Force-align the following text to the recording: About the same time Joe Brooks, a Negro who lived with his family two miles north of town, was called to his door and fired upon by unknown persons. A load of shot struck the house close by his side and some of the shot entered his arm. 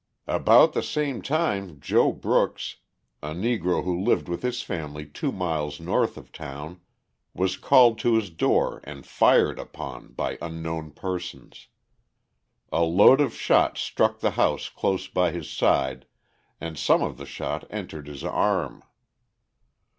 About 0.25 0.73
the 0.73 0.81
same 0.81 1.21
time 1.21 1.79
Joe 1.79 2.11
Brooks, 2.11 2.77
a 3.21 3.33
Negro 3.35 3.83
who 3.83 4.01
lived 4.01 4.27
with 4.27 4.41
his 4.41 4.63
family 4.63 5.05
two 5.05 5.31
miles 5.31 5.79
north 5.79 6.17
of 6.17 6.31
town, 6.31 6.81
was 7.35 7.55
called 7.55 7.99
to 7.99 8.15
his 8.15 8.31
door 8.31 8.81
and 8.83 9.05
fired 9.05 9.59
upon 9.59 10.13
by 10.13 10.39
unknown 10.41 10.89
persons. 10.89 11.67
A 12.71 12.81
load 12.81 13.21
of 13.21 13.35
shot 13.35 13.77
struck 13.77 14.21
the 14.21 14.31
house 14.31 14.69
close 14.69 15.07
by 15.07 15.29
his 15.29 15.47
side 15.51 16.07
and 16.59 16.79
some 16.79 17.03
of 17.03 17.17
the 17.17 17.27
shot 17.27 17.65
entered 17.69 18.07
his 18.07 18.23
arm. 18.23 18.83